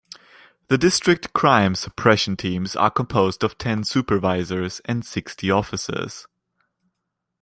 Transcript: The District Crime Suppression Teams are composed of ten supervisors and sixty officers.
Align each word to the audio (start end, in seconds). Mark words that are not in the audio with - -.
The 0.67 0.79
District 0.79 1.31
Crime 1.31 1.75
Suppression 1.75 2.35
Teams 2.35 2.75
are 2.75 2.89
composed 2.89 3.43
of 3.43 3.59
ten 3.59 3.83
supervisors 3.83 4.81
and 4.85 5.05
sixty 5.05 5.51
officers. 5.51 6.25